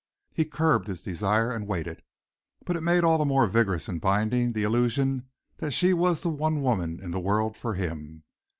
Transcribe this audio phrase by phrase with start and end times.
[0.33, 2.01] He curbed his desire and waited,
[2.65, 5.27] but it made all the more vigorous and binding the illusion
[5.57, 8.23] that she was the one woman in the world for him.